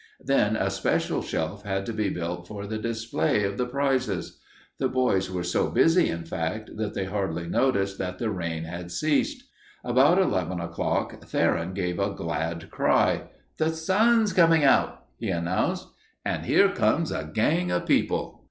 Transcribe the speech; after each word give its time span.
Then 0.23 0.55
a 0.55 0.71
special 0.71 1.21
shelf 1.21 1.63
had 1.63 1.85
to 1.85 1.93
be 1.93 2.09
built 2.09 2.47
for 2.47 2.65
the 2.65 2.79
display 2.79 3.43
of 3.43 3.59
the 3.59 3.67
prizes. 3.67 4.39
The 4.79 4.89
boys 4.89 5.29
were 5.29 5.43
so 5.43 5.69
busy, 5.69 6.09
in 6.09 6.25
fact, 6.25 6.75
that 6.77 6.95
they 6.95 7.05
hardly 7.05 7.45
noticed 7.45 7.99
that 7.99 8.17
the 8.17 8.31
rain 8.31 8.63
had 8.63 8.89
ceased. 8.89 9.43
About 9.83 10.17
eleven 10.19 10.59
o'clock 10.59 11.23
Theron 11.25 11.75
gave 11.75 11.99
a 11.99 12.15
glad 12.15 12.71
cry. 12.71 13.25
"The 13.57 13.69
sun's 13.69 14.33
coming 14.33 14.63
out," 14.63 15.05
he 15.19 15.29
announced. 15.29 15.89
"And 16.25 16.47
here 16.47 16.69
comes 16.69 17.11
a 17.11 17.29
gang 17.31 17.69
of 17.69 17.85
people." 17.85 18.39